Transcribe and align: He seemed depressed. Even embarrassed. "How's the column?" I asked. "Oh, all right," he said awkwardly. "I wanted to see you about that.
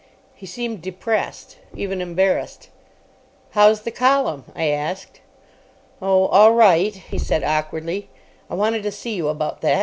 He 0.33 0.47
seemed 0.47 0.81
depressed. 0.81 1.57
Even 1.75 2.01
embarrassed. 2.01 2.69
"How's 3.51 3.81
the 3.83 3.91
column?" 3.91 4.45
I 4.55 4.69
asked. 4.69 5.21
"Oh, 6.01 6.25
all 6.29 6.53
right," 6.53 6.95
he 6.95 7.19
said 7.19 7.43
awkwardly. 7.43 8.09
"I 8.49 8.55
wanted 8.55 8.81
to 8.81 8.91
see 8.91 9.13
you 9.13 9.27
about 9.27 9.61
that. 9.61 9.79